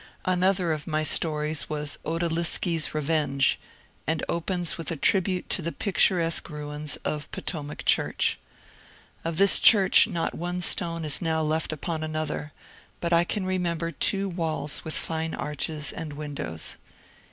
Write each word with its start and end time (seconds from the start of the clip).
Another 0.25 0.71
of 0.71 0.87
my 0.87 1.03
stories 1.03 1.69
was 1.69 1.99
^^ 2.05 2.09
Outaliski's 2.11 2.95
Revenge," 2.95 3.59
and 4.07 4.23
opens 4.27 4.75
with 4.75 4.89
a 4.89 4.95
tribute 4.95 5.47
to 5.51 5.61
the 5.61 5.71
picturesque 5.71 6.49
ruins 6.49 6.95
of 7.05 7.29
Potomac 7.31 7.85
church. 7.85 8.39
Of 9.23 9.37
this 9.37 9.59
church 9.59 10.07
not 10.07 10.33
one 10.33 10.61
stone 10.61 11.05
is 11.05 11.21
now 11.21 11.43
left 11.43 11.71
upon 11.71 12.01
another, 12.03 12.51
but 12.99 13.13
I 13.13 13.23
can 13.23 13.45
remember 13.45 13.91
two 13.91 14.27
walls 14.27 14.83
with 14.83 14.95
fine 14.95 15.35
arches 15.35 15.93
and 15.93 16.13
windows. 16.13 16.77